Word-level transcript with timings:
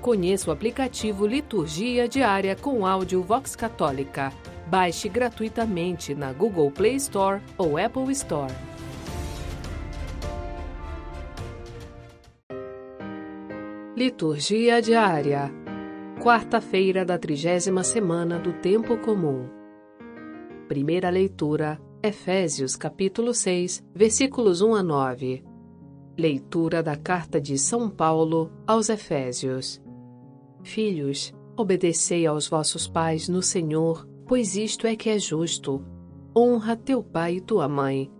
Conheça 0.00 0.48
o 0.48 0.52
aplicativo 0.52 1.26
Liturgia 1.26 2.08
Diária 2.08 2.56
com 2.56 2.86
áudio 2.86 3.22
Vox 3.22 3.54
Católica. 3.54 4.32
Baixe 4.66 5.10
gratuitamente 5.10 6.14
na 6.14 6.32
Google 6.32 6.70
Play 6.70 6.96
Store 6.96 7.42
ou 7.58 7.76
Apple 7.76 8.10
Store. 8.12 8.52
Liturgia 13.94 14.80
Diária 14.80 15.52
Quarta-feira 16.22 17.04
da 17.04 17.18
trigésima 17.18 17.82
semana 17.82 18.38
do 18.38 18.54
Tempo 18.54 18.96
Comum. 18.98 19.48
Primeira 20.66 21.10
leitura, 21.10 21.78
Efésios 22.02 22.74
capítulo 22.74 23.34
6, 23.34 23.82
versículos 23.94 24.62
1 24.62 24.74
a 24.74 24.82
9. 24.82 25.44
Leitura 26.18 26.82
da 26.82 26.96
Carta 26.96 27.40
de 27.40 27.58
São 27.58 27.90
Paulo 27.90 28.50
aos 28.66 28.88
Efésios. 28.88 29.80
Filhos, 30.62 31.32
obedecei 31.56 32.26
aos 32.26 32.48
vossos 32.48 32.86
pais 32.86 33.28
no 33.28 33.42
Senhor, 33.42 34.06
pois 34.26 34.56
isto 34.56 34.86
é 34.86 34.94
que 34.94 35.10
é 35.10 35.18
justo. 35.18 35.84
Honra 36.36 36.76
teu 36.76 37.02
pai 37.02 37.36
e 37.36 37.40
tua 37.40 37.68
mãe. 37.68 38.10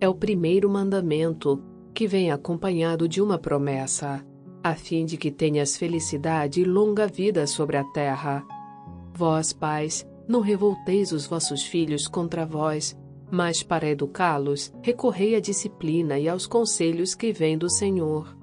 É 0.00 0.08
o 0.08 0.14
primeiro 0.14 0.68
mandamento, 0.70 1.62
que 1.92 2.06
vem 2.06 2.30
acompanhado 2.30 3.08
de 3.08 3.20
uma 3.20 3.38
promessa 3.38 4.24
a 4.62 4.74
fim 4.74 5.04
de 5.04 5.16
que 5.16 5.30
tenhas 5.30 5.76
felicidade 5.76 6.60
e 6.60 6.64
longa 6.64 7.06
vida 7.06 7.46
sobre 7.46 7.76
a 7.76 7.84
terra. 7.84 8.44
Vós, 9.14 9.52
pais, 9.52 10.06
não 10.26 10.40
revolteis 10.40 11.12
os 11.12 11.26
vossos 11.26 11.62
filhos 11.62 12.06
contra 12.06 12.44
vós, 12.44 12.96
mas 13.30 13.62
para 13.62 13.88
educá-los, 13.88 14.72
recorrei 14.82 15.34
à 15.34 15.40
disciplina 15.40 16.18
e 16.18 16.28
aos 16.28 16.46
conselhos 16.46 17.14
que 17.14 17.32
vêm 17.32 17.56
do 17.56 17.70
Senhor. 17.70 18.36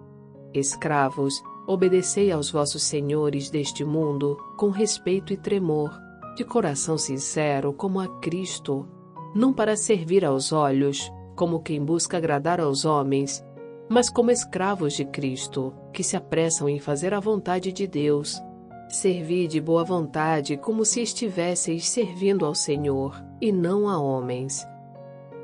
Escravos, 0.53 1.42
obedecei 1.68 2.32
aos 2.32 2.50
vossos 2.50 2.84
senhores 2.84 3.50
deste 3.50 3.84
mundo 3.84 4.38
com 4.58 4.70
respeito 4.70 5.34
e 5.34 5.38
tremor, 5.38 5.92
de 6.36 6.44
coração 6.44 6.98
sincero 6.98 7.73
como 7.73 8.00
a 8.00 8.08
Cristo, 8.20 8.88
não 9.34 9.53
para 9.53 9.76
servir 9.76 10.23
aos 10.23 10.52
olhos, 10.52 11.12
como 11.36 11.62
quem 11.62 11.84
busca 11.84 12.17
agradar 12.17 12.59
aos 12.59 12.86
homens, 12.86 13.44
mas 13.89 14.09
como 14.09 14.31
escravos 14.31 14.94
de 14.94 15.06
Cristo, 15.06 15.73
que 15.94 16.04
se 16.04 16.16
apressam 16.16 16.67
em 16.67 16.80
fazer 16.80 17.14
a 17.14 17.20
vontade 17.20 17.72
de 17.72 17.88
Deus. 17.88 18.42
Servi 18.88 19.48
de 19.48 19.59
boa 19.59 19.84
vontade 19.84 20.58
como 20.58 20.86
se 20.86 21.02
estivesseis 21.02 21.88
servindo 21.89 22.45
ao 22.45 22.56
Senhor, 22.56 23.23
e 23.42 23.52
não 23.52 23.89
a 23.89 24.00
homens. 24.00 24.66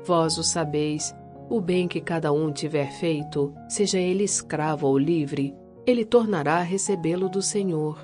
Vós 0.04 0.38
o 0.38 0.42
sabeis, 0.42 1.14
o 1.50 1.60
bem 1.60 1.86
que 1.86 2.00
cada 2.00 2.32
um 2.32 2.50
tiver 2.50 2.90
feito, 2.92 3.52
seja 3.68 3.98
ele 3.98 4.24
escravo 4.24 4.86
ou 4.86 4.96
livre, 4.96 5.54
ele 5.86 6.04
tornará 6.04 6.56
a 6.56 6.62
recebê-lo 6.62 7.28
do 7.28 7.42
Senhor. 7.42 7.98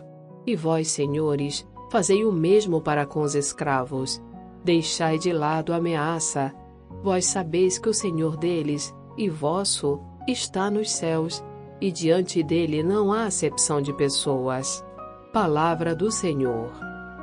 E 0.46 0.56
vós, 0.56 0.88
senhores, 0.88 1.66
fazei 1.90 2.24
o 2.24 2.32
mesmo 2.32 2.80
para 2.80 3.06
com 3.06 3.20
os 3.20 3.34
escravos. 3.34 4.22
Deixai 4.64 5.18
de 5.18 5.32
lado 5.32 5.72
a 5.72 5.76
ameaça. 5.76 6.54
Vós 7.02 7.26
sabeis 7.26 7.78
que 7.78 7.88
o 7.88 7.94
Senhor 7.94 8.36
deles, 8.36 8.94
e 9.16 9.28
vosso, 9.28 10.00
está 10.26 10.70
nos 10.70 10.90
céus, 10.90 11.44
e 11.80 11.92
diante 11.92 12.42
dele 12.42 12.82
não 12.82 13.12
há 13.12 13.26
acepção 13.26 13.80
de 13.80 13.92
pessoas. 13.92 14.84
Palavra 15.32 15.94
do 15.94 16.10
Senhor. 16.10 16.72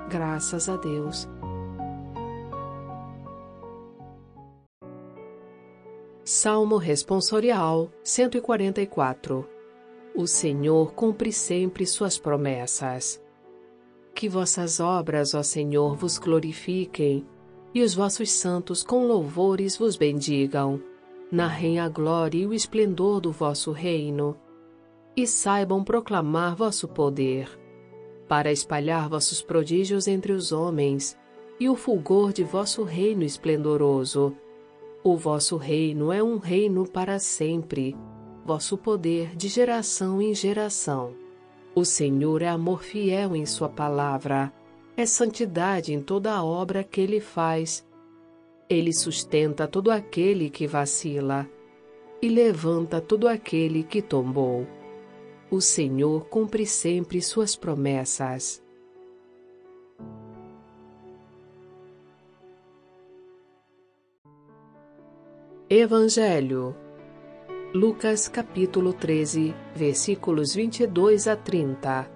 Graças 0.10 0.70
a 0.70 0.78
Deus. 0.78 1.28
Salmo 6.24 6.78
Responsorial 6.78 7.90
144 8.04 9.55
O 10.16 10.28
Senhor 10.28 10.94
cumpre 10.94 11.32
sempre 11.32 11.86
suas 11.86 12.18
promessas. 12.18 13.22
Que 14.14 14.30
vossas 14.30 14.80
obras, 14.80 15.34
ó 15.34 15.44
Senhor, 15.44 15.96
vos 15.96 16.18
glorifiquem, 16.18 17.26
e 17.74 17.82
os 17.82 17.94
vossos 17.94 18.32
santos 18.32 18.84
com 18.84 19.06
louvores 19.06 19.78
vos 19.78 19.98
bendigam 19.98 20.82
narrem 21.32 21.80
a 21.80 21.90
glória 21.90 22.40
e 22.40 22.48
o 22.48 22.54
esplendor 22.54 23.20
do 23.20 23.32
vosso 23.32 23.72
reino, 23.72 24.38
e 25.16 25.26
saibam 25.26 25.84
proclamar 25.84 26.56
vosso 26.56 26.88
poder, 26.88 27.50
para 28.28 28.52
espalhar 28.52 29.10
vossos 29.10 29.42
prodígios 29.42 30.08
entre 30.08 30.32
os 30.32 30.52
homens, 30.52 31.18
e 31.60 31.70
o 31.70 31.76
fulgor 31.76 32.34
de 32.34 32.44
vosso 32.44 32.84
reino 32.84 33.24
esplendoroso. 33.24 34.36
O 35.04 35.16
vosso 35.16 35.58
reino 35.58 36.12
é 36.12 36.24
um 36.24 36.38
reino 36.38 36.88
para 36.88 37.20
sempre, 37.20 37.96
vosso 38.46 38.78
poder 38.78 39.36
de 39.36 39.48
geração 39.48 40.22
em 40.22 40.34
geração. 40.34 41.14
O 41.74 41.84
Senhor 41.84 42.42
é 42.42 42.48
amor 42.48 42.84
fiel 42.84 43.36
em 43.36 43.46
Sua 43.46 43.68
palavra, 43.68 44.54
é 44.96 45.06
santidade 45.06 45.92
em 45.92 46.02
toda 46.02 46.32
a 46.34 46.44
obra 46.44 46.84
que 46.84 47.02
Ele 47.02 47.20
faz 47.20 47.84
ele 48.68 48.92
sustenta 48.94 49.68
todo 49.68 49.92
aquele 49.92 50.50
que 50.50 50.66
vacila 50.66 51.48
e 52.20 52.28
levanta 52.28 53.00
todo 53.00 53.28
aquele 53.28 53.84
que 53.84 54.02
tombou. 54.02 54.66
O 55.52 55.62
Senhor 55.62 56.26
cumpre 56.26 56.66
sempre 56.66 57.22
suas 57.22 57.56
promessas. 57.56 58.64
Evangelho 65.70 66.76
Lucas 67.76 68.30
capítulo 68.30 68.94
13, 68.94 69.54
versículos 69.76 70.56
22 70.56 71.28
a 71.28 71.36
30 71.36 72.10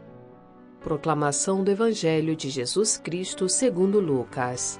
Proclamação 0.80 1.66
do 1.66 1.70
Evangelho 1.70 2.34
de 2.34 2.50
Jesus 2.50 2.96
Cristo 2.98 3.50
segundo 3.50 4.00
Lucas 4.00 4.80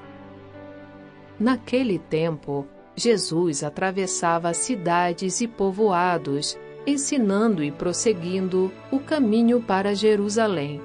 Naquele 1.38 1.98
tempo, 1.98 2.66
Jesus 2.96 3.62
atravessava 3.62 4.54
cidades 4.54 5.42
e 5.42 5.46
povoados, 5.46 6.58
ensinando 6.86 7.62
e 7.62 7.70
prosseguindo 7.70 8.72
o 8.90 8.98
caminho 8.98 9.62
para 9.62 9.94
Jerusalém. 9.94 10.80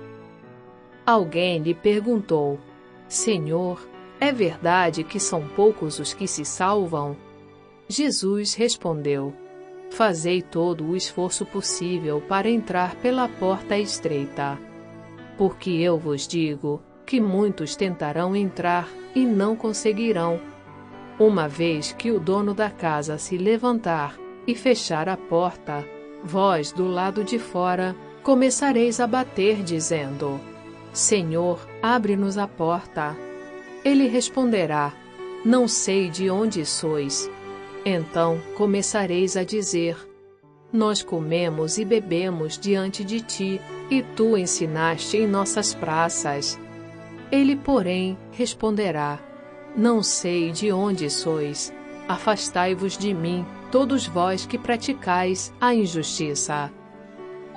Alguém 1.05 1.59
lhe 1.59 1.73
perguntou: 1.73 2.59
Senhor, 3.07 3.87
é 4.19 4.33
verdade 4.33 5.05
que 5.05 5.21
são 5.21 5.47
poucos 5.47 5.99
os 5.99 6.13
que 6.13 6.27
se 6.27 6.43
salvam? 6.43 7.15
Jesus 7.87 8.55
respondeu: 8.55 9.33
Fazei 9.95 10.41
todo 10.41 10.89
o 10.89 10.93
esforço 10.93 11.45
possível 11.45 12.21
para 12.27 12.49
entrar 12.49 12.95
pela 12.95 13.29
porta 13.29 13.77
estreita. 13.77 14.59
Porque 15.37 15.69
eu 15.69 15.97
vos 15.97 16.27
digo 16.27 16.83
que 17.05 17.21
muitos 17.21 17.77
tentarão 17.77 18.35
entrar 18.35 18.89
e 19.15 19.25
não 19.25 19.55
conseguirão. 19.55 20.37
Uma 21.17 21.47
vez 21.47 21.93
que 21.93 22.11
o 22.11 22.19
dono 22.19 22.53
da 22.53 22.69
casa 22.69 23.17
se 23.17 23.37
levantar 23.37 24.17
e 24.45 24.53
fechar 24.53 25.07
a 25.07 25.15
porta, 25.15 25.87
vós 26.21 26.73
do 26.73 26.89
lado 26.89 27.23
de 27.23 27.39
fora 27.39 27.95
começareis 28.21 28.99
a 28.99 29.07
bater, 29.07 29.63
dizendo: 29.63 30.41
Senhor, 30.91 31.65
abre-nos 31.81 32.37
a 32.37 32.49
porta. 32.49 33.15
Ele 33.81 34.09
responderá: 34.09 34.91
Não 35.45 35.69
sei 35.69 36.09
de 36.09 36.29
onde 36.29 36.65
sois. 36.65 37.31
Então 37.85 38.41
começareis 38.55 39.37
a 39.37 39.43
dizer: 39.43 39.95
Nós 40.73 41.03
comemos 41.03 41.77
e 41.77 41.85
bebemos 41.85 42.57
diante 42.57 43.03
de 43.03 43.21
ti, 43.21 43.61
e 43.91 44.01
tu 44.01 44.35
ensinaste 44.35 45.17
em 45.17 45.27
nossas 45.27 45.75
praças. 45.75 46.59
Ele, 47.31 47.55
porém, 47.55 48.17
responderá: 48.31 49.19
Não 49.77 50.01
sei 50.01 50.51
de 50.51 50.71
onde 50.71 51.09
sois. 51.11 51.71
Afastai-vos 52.07 52.97
de 52.97 53.13
mim, 53.13 53.45
todos 53.71 54.07
vós 54.07 54.45
que 54.45 54.57
praticais 54.57 55.53
a 55.61 55.73
injustiça. 55.73 56.71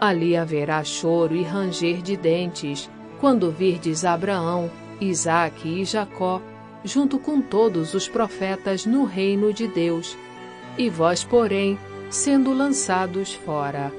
Ali 0.00 0.36
haverá 0.36 0.84
choro 0.84 1.34
e 1.34 1.42
ranger 1.42 2.00
de 2.02 2.16
dentes, 2.16 2.88
quando 3.20 3.50
virdes 3.50 4.04
Abraão, 4.04 4.70
Isaque 5.00 5.68
e 5.68 5.84
Jacó, 5.84 6.40
junto 6.88 7.18
com 7.18 7.40
todos 7.40 7.92
os 7.92 8.08
profetas 8.08 8.86
no 8.86 9.04
reino 9.04 9.52
de 9.52 9.68
Deus, 9.68 10.16
e 10.78 10.88
vós, 10.88 11.22
porém, 11.22 11.78
sendo 12.08 12.52
lançados 12.54 13.34
fora. 13.34 13.92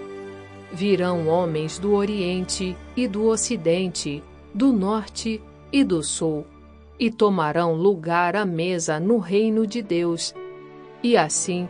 Virão 0.71 1.27
homens 1.27 1.77
do 1.77 1.93
Oriente 1.93 2.75
e 2.97 3.07
do 3.07 3.25
Ocidente, 3.27 4.23
do 4.53 4.73
Norte 4.73 5.41
e 5.71 5.83
do 5.83 6.01
sul, 6.01 6.45
e 6.99 7.11
tomarão 7.11 7.75
lugar 7.75 8.35
à 8.35 8.43
mesa 8.43 8.99
no 8.99 9.19
reino 9.19 9.67
de 9.67 9.81
Deus. 9.81 10.33
E 11.03 11.15
assim, 11.15 11.69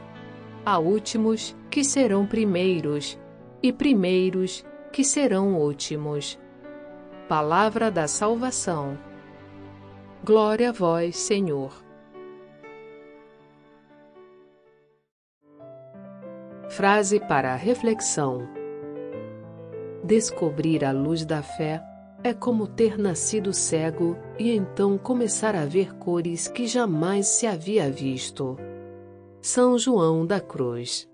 há 0.65 0.79
últimos 0.79 1.55
que 1.69 1.83
serão 1.83 2.25
primeiros, 2.25 3.19
e 3.61 3.73
primeiros 3.73 4.65
que 4.91 5.03
serão 5.03 5.55
últimos. 5.55 6.39
Palavra 7.27 7.91
da 7.91 8.07
salvação. 8.07 8.97
Glória 10.23 10.69
a 10.69 10.73
vós, 10.73 11.15
Senhor. 11.15 11.71
Frase 16.69 17.21
para 17.21 17.53
a 17.53 17.55
reflexão. 17.55 18.41
Descobrir 20.03 20.83
a 20.83 20.91
luz 20.91 21.25
da 21.25 21.41
fé 21.41 21.81
é 22.21 22.33
como 22.33 22.67
ter 22.67 22.97
nascido 22.97 23.53
cego 23.53 24.17
e 24.37 24.51
então 24.51 24.97
começar 24.97 25.55
a 25.55 25.65
ver 25.65 25.95
cores 25.95 26.49
que 26.49 26.67
jamais 26.67 27.25
se 27.27 27.47
havia 27.47 27.89
visto. 27.89 28.57
São 29.41 29.77
João 29.77 30.25
da 30.25 30.41
Cruz. 30.41 31.09